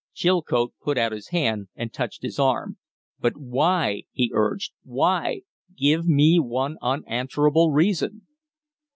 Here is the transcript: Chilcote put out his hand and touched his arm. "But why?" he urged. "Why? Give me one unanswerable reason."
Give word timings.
Chilcote 0.15 0.73
put 0.81 0.97
out 0.97 1.11
his 1.11 1.27
hand 1.27 1.67
and 1.75 1.93
touched 1.93 2.23
his 2.23 2.39
arm. 2.39 2.79
"But 3.19 3.37
why?" 3.37 4.05
he 4.11 4.31
urged. 4.33 4.71
"Why? 4.83 5.41
Give 5.77 6.07
me 6.07 6.39
one 6.39 6.77
unanswerable 6.81 7.69
reason." 7.69 8.25